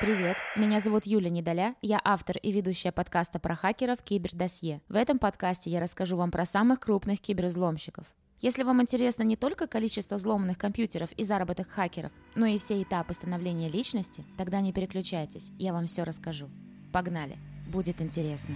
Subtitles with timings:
[0.00, 4.80] Привет, меня зовут Юля Недоля, я автор и ведущая подкаста про хакеров «Кибердосье».
[4.88, 8.06] В этом подкасте я расскажу вам про самых крупных киберзломщиков.
[8.40, 13.12] Если вам интересно не только количество взломанных компьютеров и заработок хакеров, но и все этапы
[13.12, 16.48] становления личности, тогда не переключайтесь, я вам все расскажу.
[16.94, 17.36] Погнали,
[17.68, 18.54] будет интересно.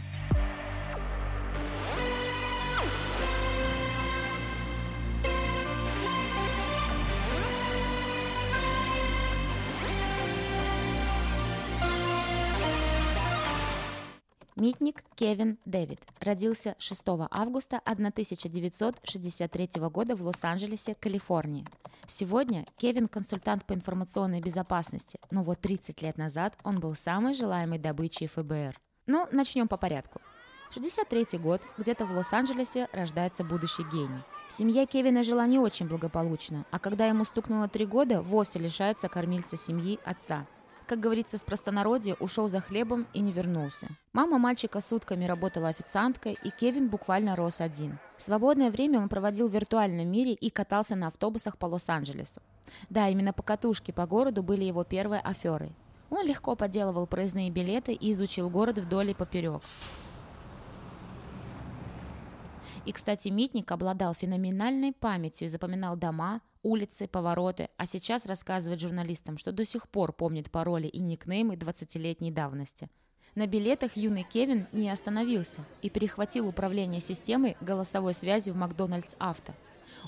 [14.64, 21.66] Митник Кевин Дэвид родился 6 августа 1963 года в Лос-Анджелесе, Калифорния.
[22.06, 27.78] Сегодня Кевин– консультант по информационной безопасности, но вот 30 лет назад он был самой желаемой
[27.78, 28.74] добычей ФБР.
[29.06, 30.22] Ну, начнем по порядку.
[30.70, 34.22] 63 год, где-то в Лос-Анджелесе рождается будущий гений.
[34.48, 39.58] Семья Кевина жила не очень благополучно, а когда ему стукнуло три года, вовсе лишается кормильца
[39.58, 40.46] семьи отца
[40.86, 43.88] как говорится в простонародье, ушел за хлебом и не вернулся.
[44.12, 47.98] Мама мальчика сутками работала официанткой, и Кевин буквально рос один.
[48.16, 52.40] свободное время он проводил в виртуальном мире и катался на автобусах по Лос-Анджелесу.
[52.90, 55.72] Да, именно покатушки по городу были его первой аферой.
[56.10, 59.62] Он легко подделывал проездные билеты и изучил город вдоль и поперек.
[62.84, 69.38] И, кстати, Митник обладал феноменальной памятью и запоминал дома, улицы, повороты, а сейчас рассказывает журналистам,
[69.38, 72.88] что до сих пор помнит пароли и никнеймы 20-летней давности.
[73.36, 79.54] На билетах юный Кевин не остановился и перехватил управление системой голосовой связи в Макдональдс Авто.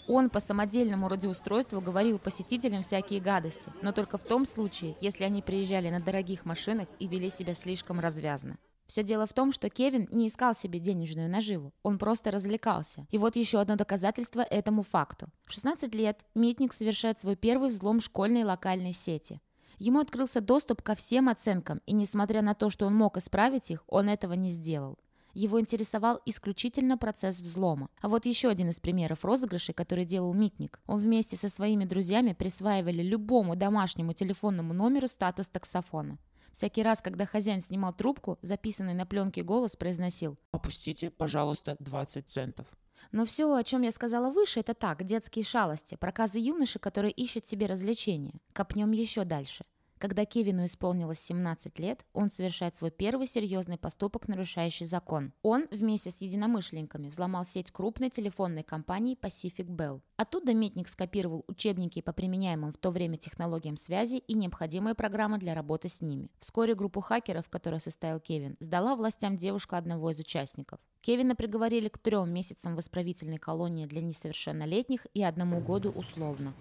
[0.09, 5.43] Он по самодельному радиоустройству говорил посетителям всякие гадости, но только в том случае, если они
[5.43, 8.59] приезжали на дорогих машинах и вели себя слишком развязно.
[8.87, 13.07] Все дело в том, что Кевин не искал себе денежную наживу, он просто развлекался.
[13.11, 15.29] И вот еще одно доказательство этому факту.
[15.45, 19.41] В 16 лет Митник совершает свой первый взлом школьной локальной сети.
[19.79, 23.85] Ему открылся доступ ко всем оценкам, и несмотря на то, что он мог исправить их,
[23.89, 24.99] он этого не сделал.
[25.35, 27.91] Его интересовал исключительно процесс взлома.
[28.01, 30.81] А вот еще один из примеров розыгрышей, который делал Митник.
[30.87, 36.17] Он вместе со своими друзьями присваивали любому домашнему телефонному номеру статус таксофона.
[36.57, 42.67] Всякий раз, когда хозяин снимал трубку, записанный на пленке голос произносил «Опустите, пожалуйста, 20 центов».
[43.13, 47.45] Но все, о чем я сказала выше, это так, детские шалости, проказы юноши, которые ищут
[47.45, 48.41] себе развлечения.
[48.55, 49.67] Копнем еще дальше.
[49.99, 55.33] Когда Кевину исполнилось 17 лет, он совершает свой первый серьезный поступок, нарушающий закон.
[55.43, 60.03] Он вместе с единомышленниками взломал сеть крупной телефонной компании Pacific Bell.
[60.17, 65.55] Оттуда Митник скопировал учебники по применяемым в то время технологиям связи и необходимые программы для
[65.55, 66.31] работы с ними.
[66.39, 70.79] Вскоре группу хакеров, в которой состоял Кевин, сдала властям девушка одного из участников.
[71.01, 76.53] Кевина приговорили к трем месяцам в исправительной колонии для несовершеннолетних и одному году условно.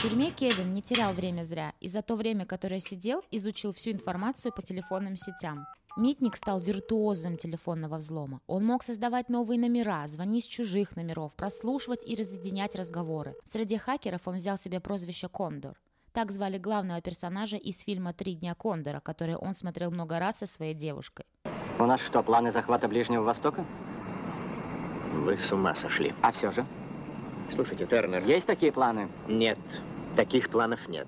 [0.00, 3.90] В тюрьме Кевин не терял время зря, и за то время, которое сидел, изучил всю
[3.90, 5.66] информацию по телефонным сетям.
[5.94, 8.40] Митник стал виртуозом телефонного взлома.
[8.46, 13.34] Он мог создавать новые номера, звонить с чужих номеров, прослушивать и разъединять разговоры.
[13.44, 15.74] Среди хакеров он взял себе прозвище «Кондор».
[16.14, 20.46] Так звали главного персонажа из фильма «Три дня Кондора», который он смотрел много раз со
[20.46, 21.26] своей девушкой.
[21.78, 23.66] У нас что, планы захвата Ближнего Востока?
[25.12, 26.14] Вы с ума сошли.
[26.22, 26.66] А все же?
[27.54, 28.24] Слушайте, Тернер...
[28.24, 29.10] Есть такие планы?
[29.28, 29.58] Нет.
[30.16, 31.06] Таких планов нет.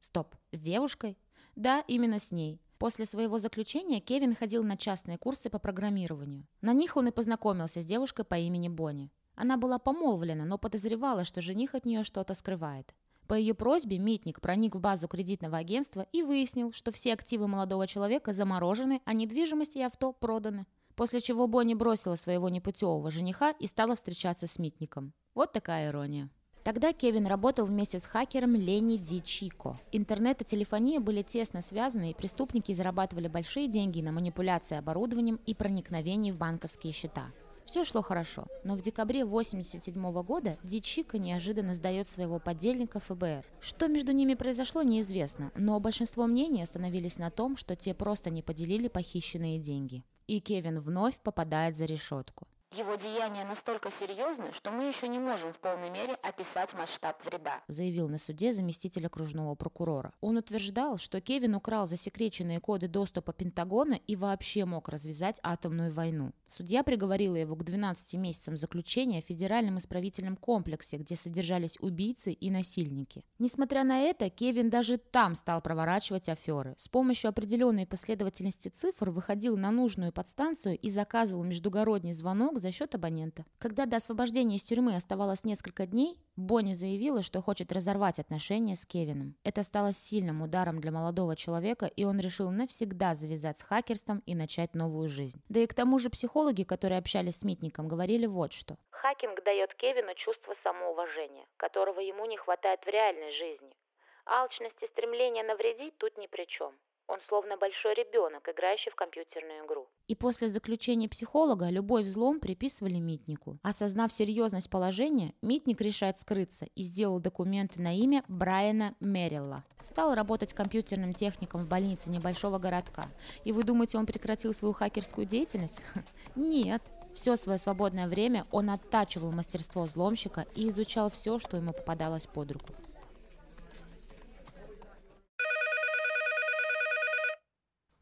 [0.00, 1.18] Стоп, с девушкой?
[1.56, 2.60] Да, именно с ней.
[2.78, 6.46] После своего заключения Кевин ходил на частные курсы по программированию.
[6.60, 9.10] На них он и познакомился с девушкой по имени Бонни.
[9.34, 12.94] Она была помолвлена, но подозревала, что жених от нее что-то скрывает.
[13.26, 17.86] По ее просьбе Митник проник в базу кредитного агентства и выяснил, что все активы молодого
[17.86, 20.66] человека заморожены, а недвижимость и авто проданы.
[20.94, 25.12] После чего Бонни бросила своего непутевого жениха и стала встречаться с Митником.
[25.34, 26.30] Вот такая ирония.
[26.64, 29.78] Тогда Кевин работал вместе с хакером Лени Ди Чико.
[29.92, 35.54] Интернет и телефония были тесно связаны, и преступники зарабатывали большие деньги на манипуляции оборудованием и
[35.54, 37.26] проникновении в банковские счета.
[37.66, 43.44] Все шло хорошо, но в декабре 1987 года Ди Чико неожиданно сдает своего подельника ФБР.
[43.60, 48.40] Что между ними произошло, неизвестно, но большинство мнений остановились на том, что те просто не
[48.42, 50.02] поделили похищенные деньги.
[50.28, 52.46] И Кевин вновь попадает за решетку.
[52.76, 57.62] Его деяния настолько серьезны, что мы еще не можем в полной мере описать масштаб вреда»,
[57.68, 60.12] заявил на суде заместитель окружного прокурора.
[60.20, 66.32] Он утверждал, что Кевин украл засекреченные коды доступа Пентагона и вообще мог развязать атомную войну.
[66.46, 72.50] Судья приговорила его к 12 месяцам заключения в федеральном исправительном комплексе, где содержались убийцы и
[72.50, 73.24] насильники.
[73.38, 76.74] Несмотря на это, Кевин даже там стал проворачивать аферы.
[76.76, 82.94] С помощью определенной последовательности цифр выходил на нужную подстанцию и заказывал междугородний звонок за счет
[82.94, 83.44] абонента.
[83.58, 88.86] Когда до освобождения из тюрьмы оставалось несколько дней, Бонни заявила, что хочет разорвать отношения с
[88.86, 89.36] Кевином.
[89.44, 94.34] Это стало сильным ударом для молодого человека, и он решил навсегда завязать с хакерством и
[94.34, 95.42] начать новую жизнь.
[95.50, 98.78] Да и к тому же психологи, которые общались с Митником, говорили вот что.
[98.88, 103.76] Хакинг дает Кевину чувство самоуважения, которого ему не хватает в реальной жизни.
[104.24, 106.72] Алчность и стремление навредить тут ни при чем.
[107.06, 109.86] Он словно большой ребенок, играющий в компьютерную игру.
[110.08, 113.58] И после заключения психолога любой взлом приписывали Митнику.
[113.62, 119.64] Осознав серьезность положения, Митник решает скрыться и сделал документы на имя Брайана Мерилла.
[119.82, 123.04] Стал работать компьютерным техником в больнице небольшого городка.
[123.44, 125.82] И вы думаете, он прекратил свою хакерскую деятельность?
[126.34, 126.82] Нет.
[127.14, 132.52] Все свое свободное время он оттачивал мастерство взломщика и изучал все, что ему попадалось под
[132.52, 132.74] руку.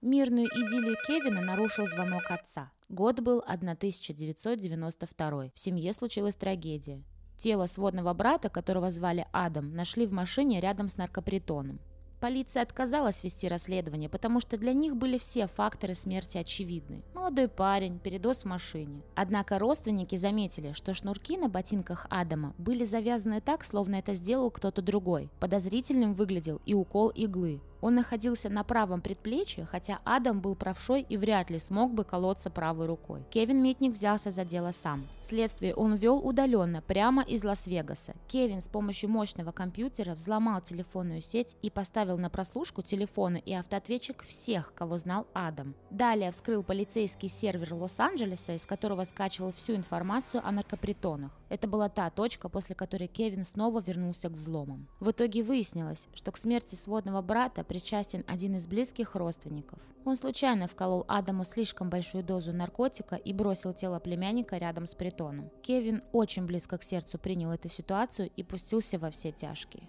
[0.03, 2.73] Мирную идиллию Кевина нарушил звонок отца.
[2.89, 5.31] Год был 1992.
[5.31, 7.05] В семье случилась трагедия.
[7.39, 11.79] Тело сводного брата, которого звали Адам, нашли в машине рядом с наркопритоном.
[12.21, 17.05] Полиция отказалась вести расследование, потому что для них были все факторы смерти очевидны.
[17.15, 19.03] Молодой парень, передоз в машине.
[19.15, 24.83] Однако родственники заметили, что шнурки на ботинках Адама были завязаны так, словно это сделал кто-то
[24.83, 25.31] другой.
[25.39, 27.61] Подозрительным выглядел и укол иглы.
[27.83, 32.49] Он находился на правом предплечье, хотя Адам был правшой и вряд ли смог бы колоться
[32.49, 33.25] правой рукой.
[33.29, 35.05] Кевин Митник взялся за дело сам.
[35.21, 38.15] Следствие он вел удаленно, прямо из Лас-Вегаса.
[38.29, 44.23] Кевин с помощью мощного компьютера взломал телефонную сеть и поставил на прослушку телефоны и автоответчик
[44.23, 45.75] всех, кого знал Адам.
[45.91, 51.33] Далее вскрыл полицейский сервер Лос-Анджелеса, из которого скачивал всю информацию о наркопритонах.
[51.53, 54.89] Это была та точка, после которой Кевин снова вернулся к взломам.
[55.01, 59.79] В итоге выяснилось, что к смерти сводного брата причастен один из близких родственников.
[60.07, 65.51] Он случайно вколол Адаму слишком большую дозу наркотика и бросил тело племянника рядом с притоном.
[65.61, 69.87] Кевин очень близко к сердцу принял эту ситуацию и пустился во все тяжкие.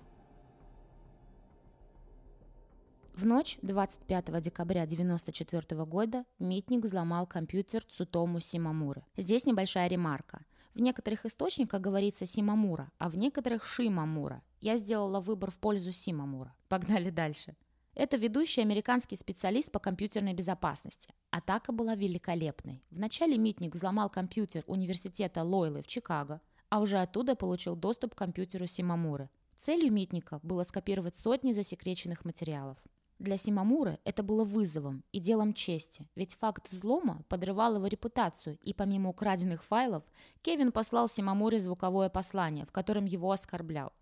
[3.15, 9.05] В ночь 25 декабря 1994 года Митник взломал компьютер Цутому Симамуры.
[9.15, 10.43] Здесь небольшая ремарка.
[10.73, 14.41] В некоторых источниках говорится Симамура, а в некоторых Шимамура.
[14.59, 16.55] Я сделала выбор в пользу Симамура.
[16.67, 17.55] Погнали дальше.
[17.93, 21.13] Это ведущий американский специалист по компьютерной безопасности.
[21.29, 22.83] Атака была великолепной.
[22.89, 28.65] Вначале Митник взломал компьютер университета Лойлы в Чикаго, а уже оттуда получил доступ к компьютеру
[28.65, 29.29] Симамуры.
[29.55, 32.79] Целью Митника было скопировать сотни засекреченных материалов.
[33.23, 38.73] Для Симамуры это было вызовом и делом чести, ведь факт взлома подрывал его репутацию, и
[38.73, 40.03] помимо украденных файлов,
[40.41, 43.93] Кевин послал Симамуре звуковое послание, в котором его оскорблял.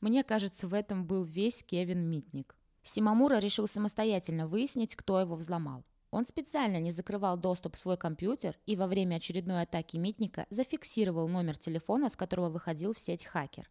[0.00, 2.56] Мне кажется, в этом был весь Кевин Митник.
[2.82, 5.84] Симамура решил самостоятельно выяснить, кто его взломал.
[6.10, 11.28] Он специально не закрывал доступ в свой компьютер и во время очередной атаки Митника зафиксировал
[11.28, 13.68] номер телефона, с которого выходил в сеть хакер.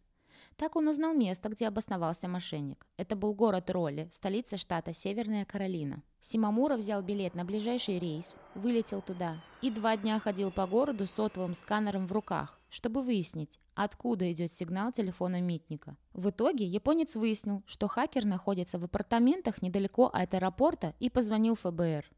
[0.56, 2.86] Так он узнал место, где обосновался мошенник.
[2.96, 6.02] Это был город Ролли, столица штата Северная Каролина.
[6.20, 11.12] Симамура взял билет на ближайший рейс, вылетел туда и два дня ходил по городу с
[11.12, 15.96] сотовым сканером в руках, чтобы выяснить, откуда идет сигнал телефона Митника.
[16.12, 22.10] В итоге японец выяснил, что хакер находится в апартаментах недалеко от аэропорта и позвонил ФБР.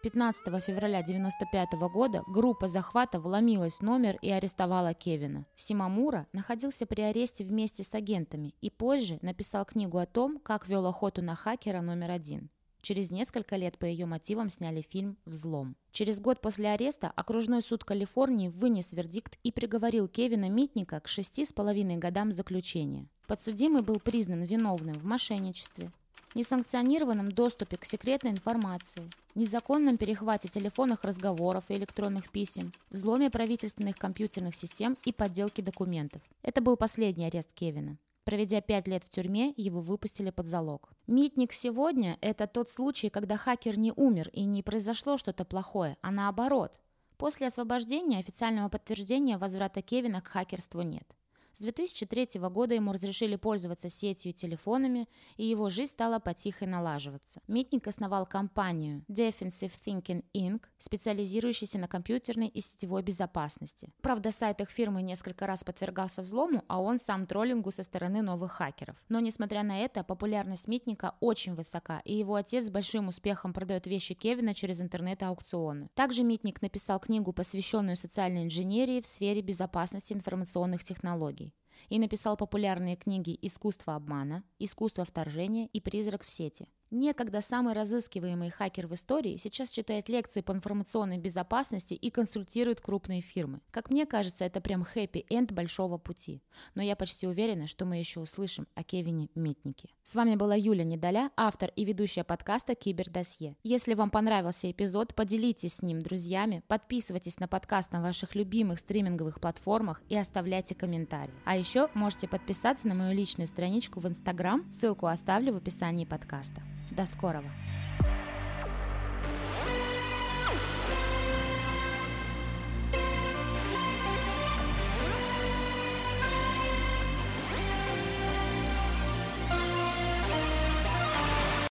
[0.00, 5.44] 15 февраля 1995 года группа захвата вломилась в номер и арестовала Кевина.
[5.56, 10.86] Симамура находился при аресте вместе с агентами и позже написал книгу о том, как вел
[10.86, 12.48] охоту на хакера номер один.
[12.80, 15.74] Через несколько лет по ее мотивам сняли фильм «Взлом».
[15.90, 21.44] Через год после ареста окружной суд Калифорнии вынес вердикт и приговорил Кевина Митника к шести
[21.44, 23.08] с половиной годам заключения.
[23.26, 25.90] Подсудимый был признан виновным в мошенничестве,
[26.34, 34.54] несанкционированном доступе к секретной информации, незаконном перехвате телефонных разговоров и электронных писем, взломе правительственных компьютерных
[34.54, 36.22] систем и подделке документов.
[36.42, 37.98] Это был последний арест Кевина.
[38.24, 40.90] Проведя пять лет в тюрьме, его выпустили под залог.
[41.06, 46.10] Митник сегодня– это тот случай, когда хакер не умер и не произошло что-то плохое, а
[46.10, 46.78] наоборот.
[47.16, 51.16] После освобождения официального подтверждения возврата Кевина к хакерству нет.
[51.58, 57.40] С 2003 года ему разрешили пользоваться сетью и телефонами, и его жизнь стала потихо налаживаться.
[57.48, 63.90] Митник основал компанию Defensive Thinking Inc., специализирующуюся на компьютерной и сетевой безопасности.
[64.02, 68.52] Правда, сайт их фирмы несколько раз подвергался взлому, а он сам троллингу со стороны новых
[68.52, 68.96] хакеров.
[69.08, 73.88] Но, несмотря на это, популярность Митника очень высока, и его отец с большим успехом продает
[73.88, 75.90] вещи Кевина через интернет-аукционы.
[75.96, 81.47] Также Митник написал книгу, посвященную социальной инженерии в сфере безопасности информационных технологий
[81.88, 86.68] и написал популярные книги «Искусство обмана», «Искусство вторжения» и «Призрак в сети».
[86.90, 93.20] Некогда самый разыскиваемый хакер в истории сейчас читает лекции по информационной безопасности и консультирует крупные
[93.20, 93.60] фирмы.
[93.70, 96.42] Как мне кажется, это прям хэппи-энд большого пути.
[96.74, 99.90] Но я почти уверена, что мы еще услышим о Кевине Митнике.
[100.02, 103.56] С вами была Юля Недоля, автор и ведущая подкаста Кибердосье.
[103.64, 109.40] Если вам понравился эпизод, поделитесь с ним друзьями, подписывайтесь на подкаст на ваших любимых стриминговых
[109.42, 111.34] платформах и оставляйте комментарии.
[111.44, 116.62] А еще можете подписаться на мою личную страничку в Инстаграм, ссылку оставлю в описании подкаста.
[116.90, 117.44] До скорого!